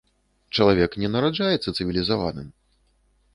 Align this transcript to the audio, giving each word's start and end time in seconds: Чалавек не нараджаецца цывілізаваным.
Чалавек 0.55 0.91
не 1.03 1.11
нараджаецца 1.17 1.75
цывілізаваным. 1.77 2.47